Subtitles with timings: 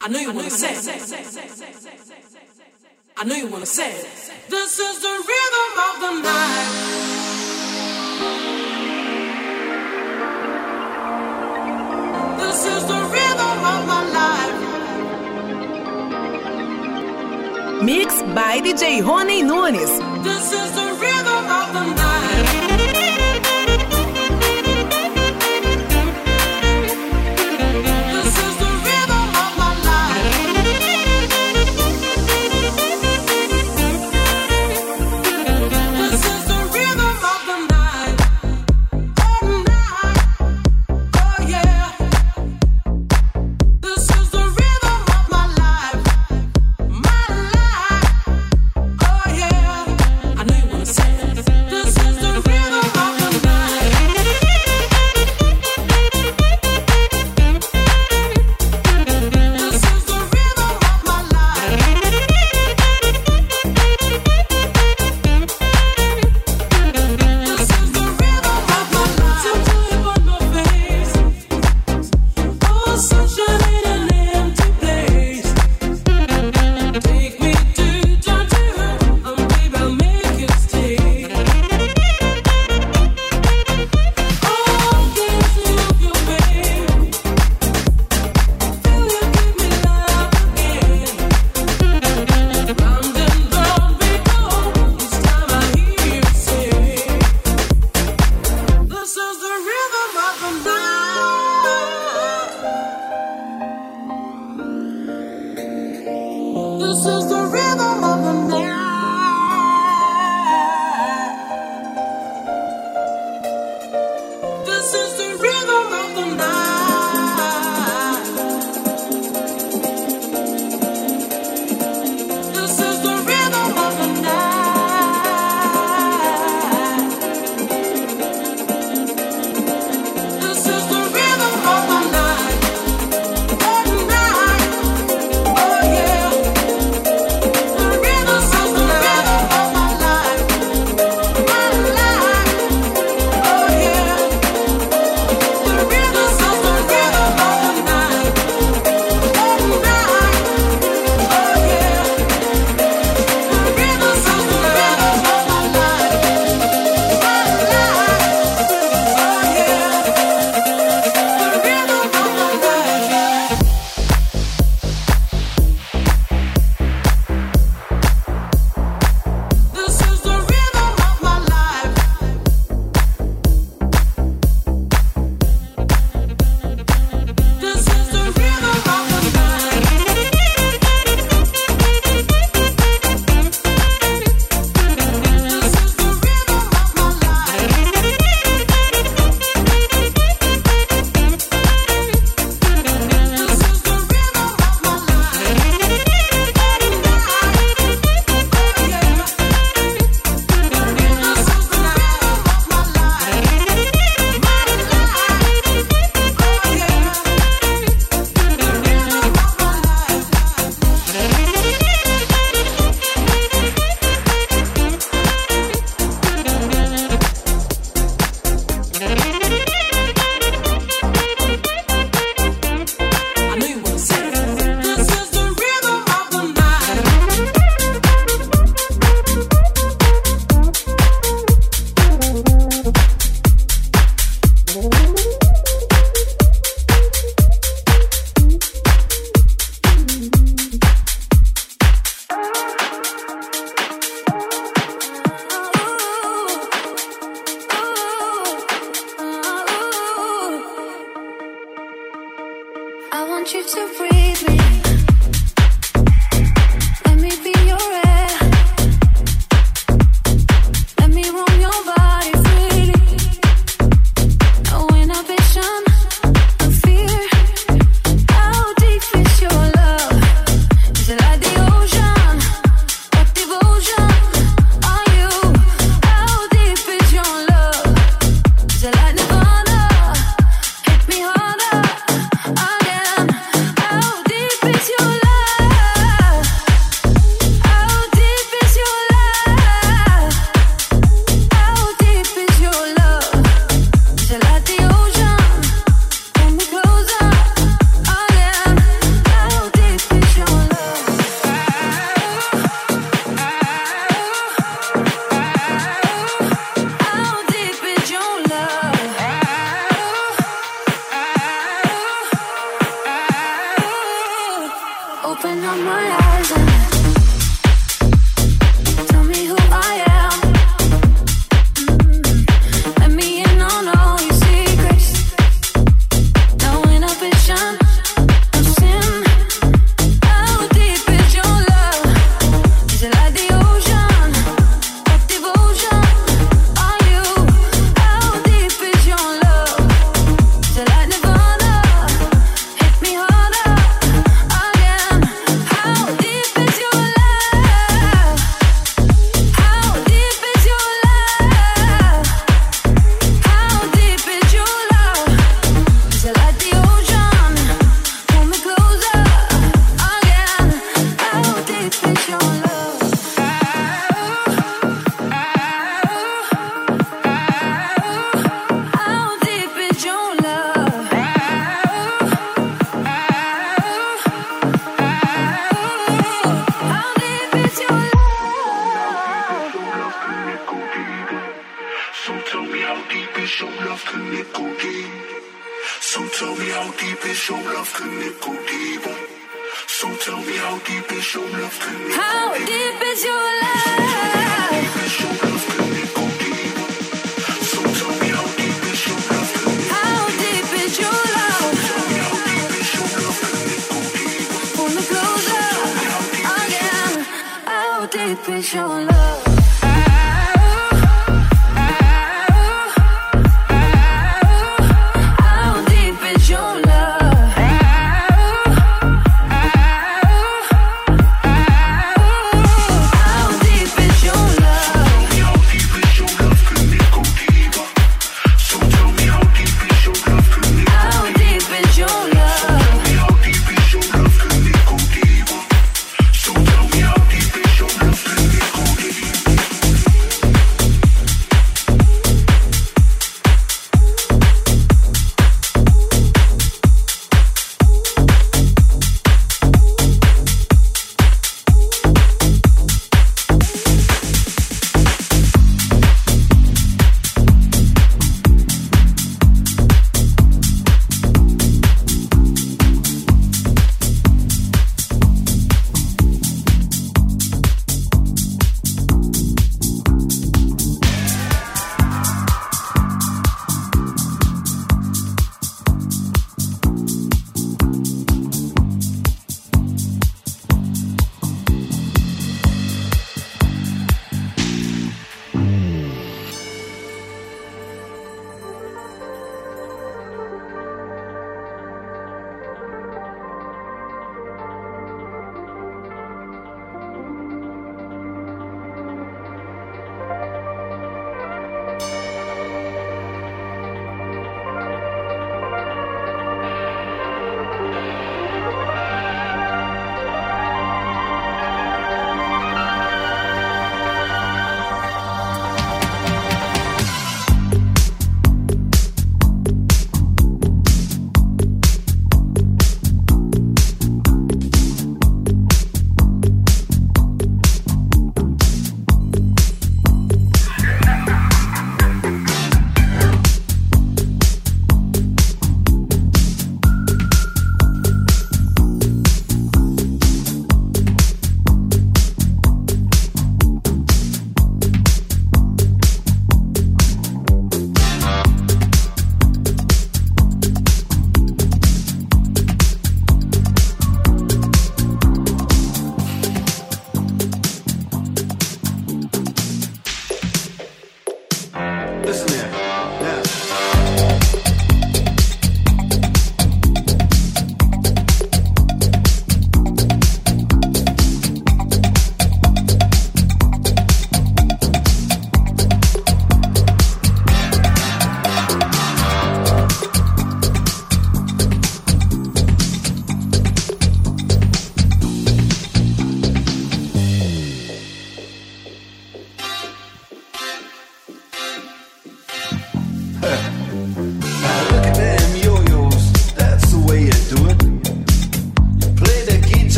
[0.00, 0.76] I know you want to say
[3.16, 3.90] I know you want to say.
[4.48, 6.68] This is the rhythm of the night.
[12.38, 14.58] This is the rhythm of my life.
[17.82, 19.98] Mixed by DJ Roney Nunes.
[20.22, 21.37] This is the rhythm.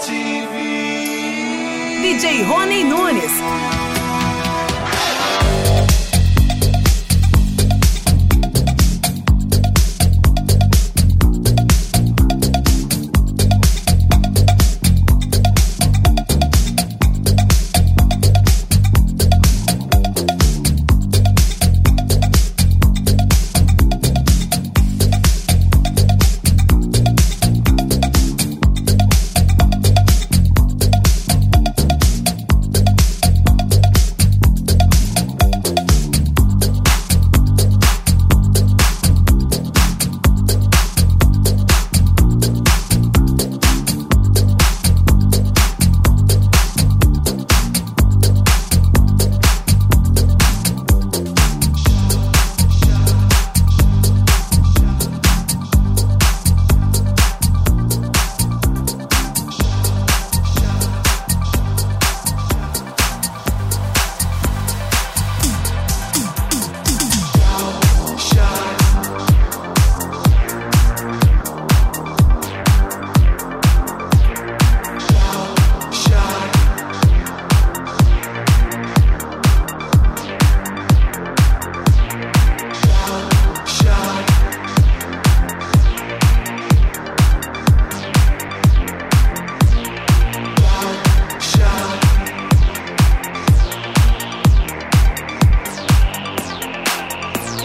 [0.00, 0.54] TV.
[2.02, 3.99] DJ Rony Nunes.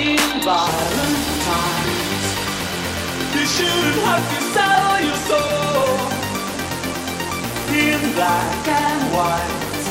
[0.06, 2.26] in violent times.
[3.34, 5.98] You shouldn't have to sell your soul
[7.74, 9.84] in black and white.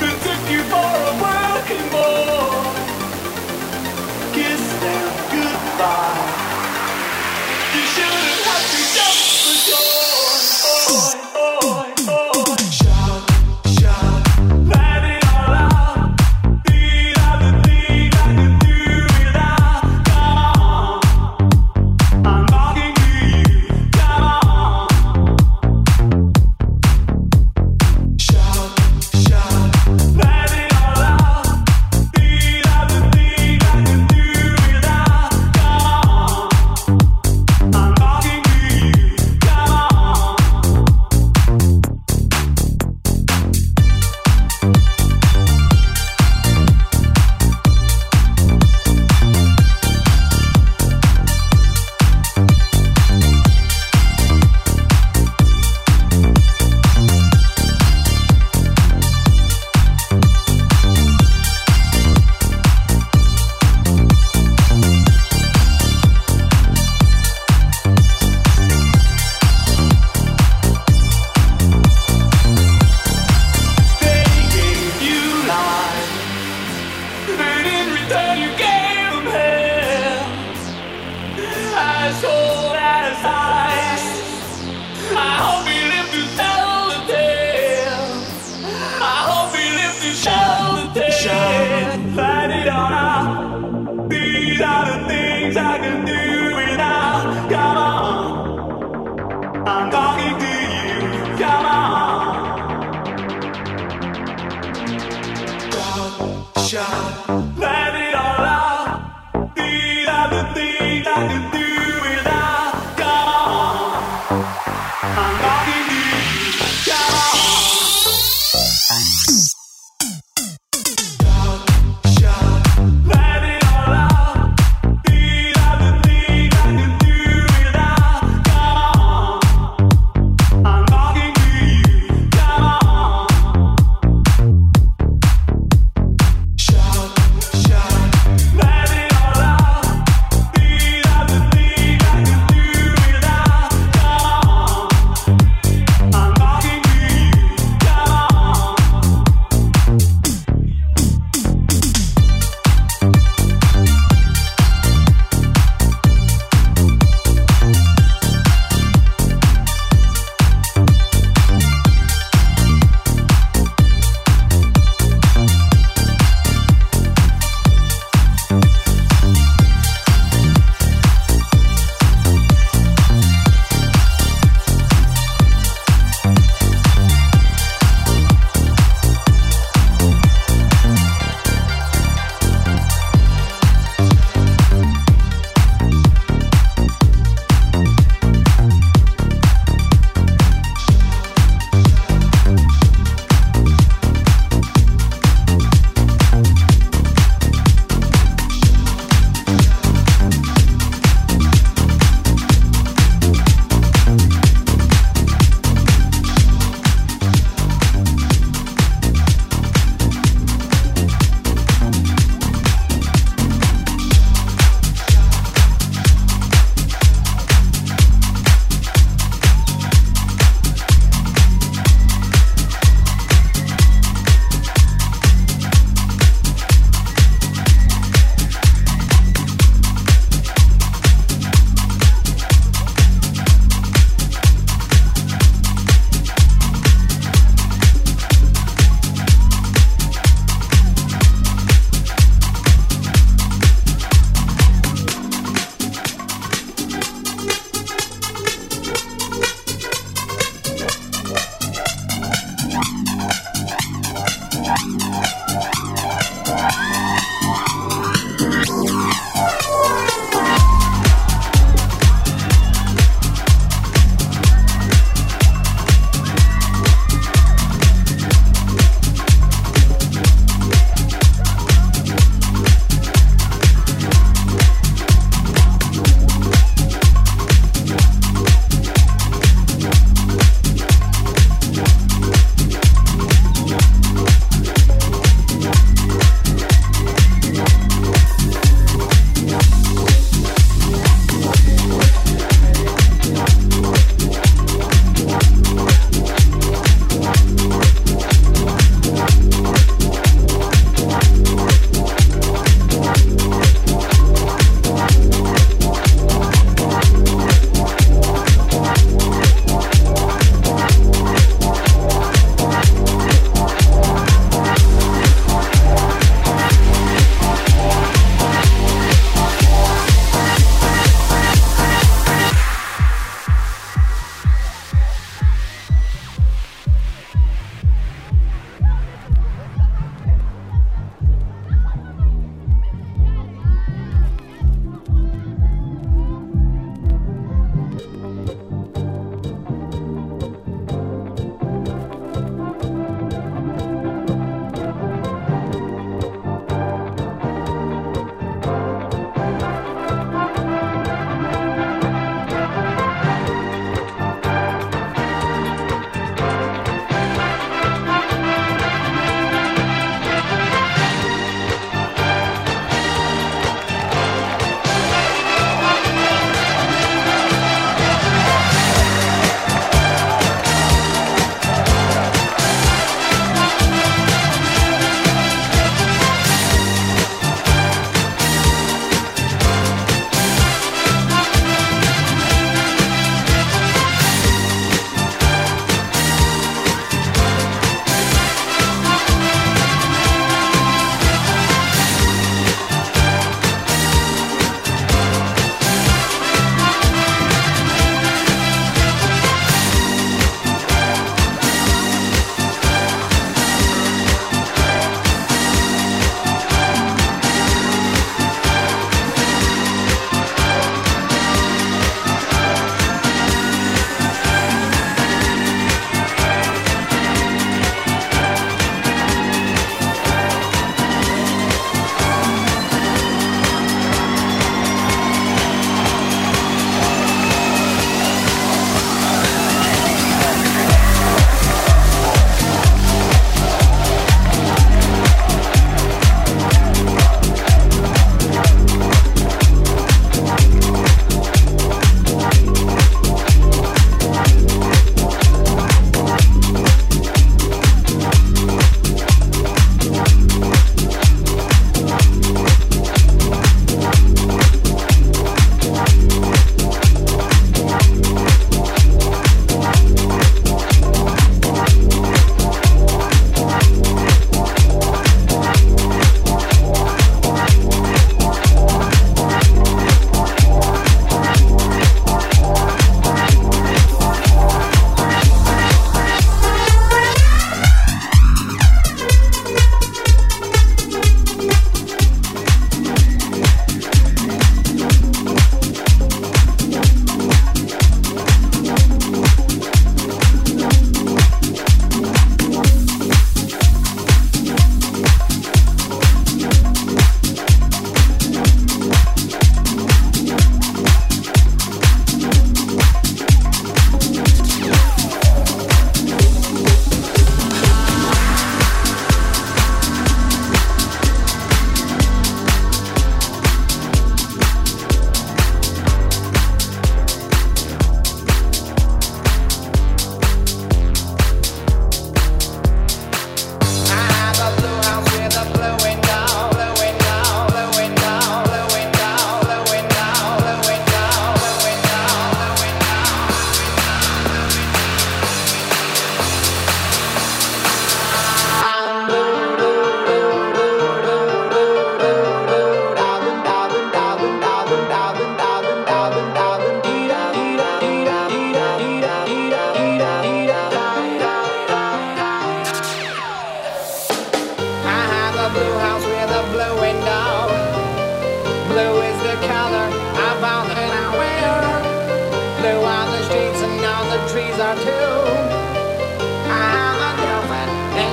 [0.00, 0.91] who took you for.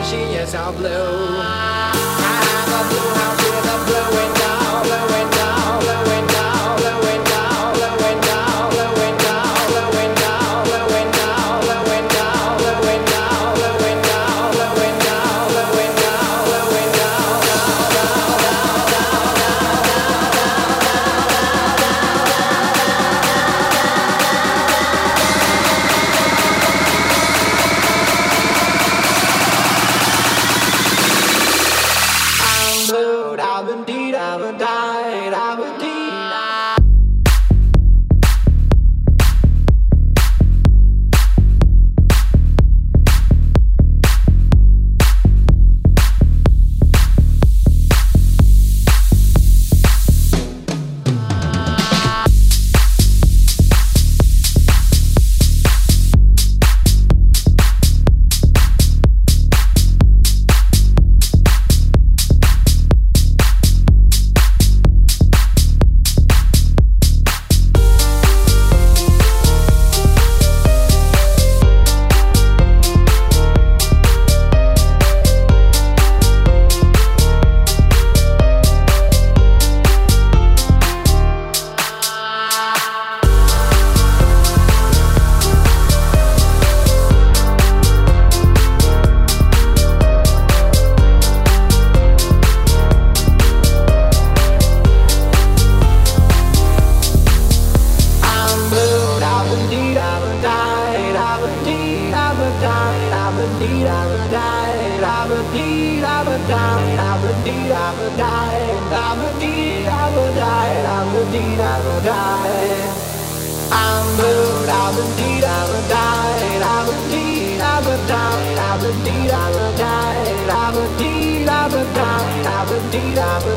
[0.10, 1.99] she is all blue.